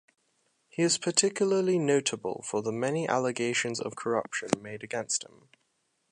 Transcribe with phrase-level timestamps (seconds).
[0.67, 5.49] He is particularly notable for the many allegations of corruption made against him.